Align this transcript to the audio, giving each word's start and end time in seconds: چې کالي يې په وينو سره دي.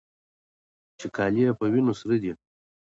چې 0.99 1.07
کالي 1.15 1.41
يې 1.47 1.51
په 1.59 1.65
وينو 1.71 1.93
سره 1.99 2.15
دي. 2.23 2.33